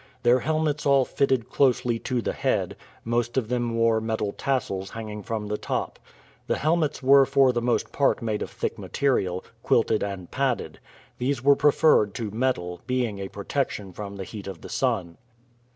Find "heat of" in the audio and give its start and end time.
14.23-14.61